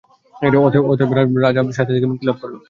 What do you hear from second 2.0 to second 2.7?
মুক্তিলাভ করল।